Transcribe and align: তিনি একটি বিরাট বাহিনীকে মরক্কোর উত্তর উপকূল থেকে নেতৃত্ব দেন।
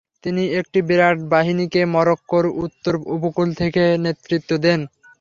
তিনি 0.23 0.43
একটি 0.59 0.79
বিরাট 0.87 1.17
বাহিনীকে 1.31 1.81
মরক্কোর 1.93 2.45
উত্তর 2.63 2.93
উপকূল 3.15 3.49
থেকে 3.61 3.83
নেতৃত্ব 4.05 4.51
দেন। 4.65 4.79